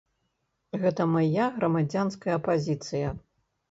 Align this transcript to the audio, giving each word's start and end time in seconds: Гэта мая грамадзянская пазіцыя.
Гэта 0.85 1.07
мая 1.17 1.47
грамадзянская 1.59 2.43
пазіцыя. 2.53 3.19